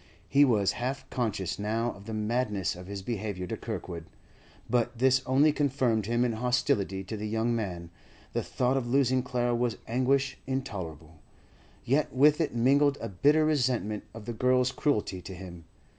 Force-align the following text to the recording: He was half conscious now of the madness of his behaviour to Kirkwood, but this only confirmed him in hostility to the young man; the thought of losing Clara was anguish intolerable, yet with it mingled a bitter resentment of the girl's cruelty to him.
He 0.27 0.43
was 0.43 0.71
half 0.81 1.07
conscious 1.11 1.59
now 1.59 1.91
of 1.91 2.05
the 2.07 2.13
madness 2.15 2.75
of 2.75 2.87
his 2.87 3.03
behaviour 3.03 3.45
to 3.45 3.55
Kirkwood, 3.55 4.05
but 4.67 4.97
this 4.97 5.21
only 5.27 5.51
confirmed 5.51 6.07
him 6.07 6.25
in 6.25 6.31
hostility 6.33 7.03
to 7.03 7.15
the 7.15 7.27
young 7.27 7.55
man; 7.55 7.91
the 8.33 8.41
thought 8.41 8.77
of 8.77 8.87
losing 8.87 9.21
Clara 9.21 9.53
was 9.53 9.77
anguish 9.87 10.39
intolerable, 10.47 11.19
yet 11.85 12.11
with 12.11 12.41
it 12.41 12.55
mingled 12.55 12.97
a 12.99 13.09
bitter 13.09 13.45
resentment 13.45 14.03
of 14.15 14.25
the 14.25 14.33
girl's 14.33 14.71
cruelty 14.71 15.21
to 15.21 15.35
him. 15.35 15.65